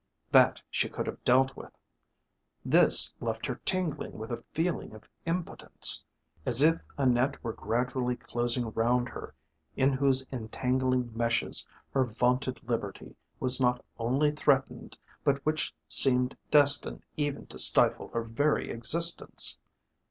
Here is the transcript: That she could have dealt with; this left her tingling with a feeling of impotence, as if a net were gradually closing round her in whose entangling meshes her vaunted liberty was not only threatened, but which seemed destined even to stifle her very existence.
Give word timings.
That 0.31 0.59
she 0.71 0.89
could 0.89 1.05
have 1.05 1.23
dealt 1.23 1.55
with; 1.55 1.77
this 2.65 3.13
left 3.19 3.45
her 3.45 3.61
tingling 3.65 4.13
with 4.17 4.31
a 4.31 4.41
feeling 4.51 4.95
of 4.95 5.07
impotence, 5.27 6.03
as 6.43 6.63
if 6.63 6.81
a 6.97 7.05
net 7.05 7.43
were 7.43 7.53
gradually 7.53 8.15
closing 8.15 8.71
round 8.71 9.09
her 9.09 9.35
in 9.75 9.93
whose 9.93 10.25
entangling 10.31 11.15
meshes 11.15 11.67
her 11.91 12.03
vaunted 12.03 12.67
liberty 12.67 13.15
was 13.39 13.61
not 13.61 13.85
only 13.99 14.31
threatened, 14.31 14.97
but 15.23 15.45
which 15.45 15.71
seemed 15.87 16.35
destined 16.49 17.03
even 17.15 17.45
to 17.45 17.59
stifle 17.59 18.07
her 18.07 18.23
very 18.23 18.71
existence. 18.71 19.59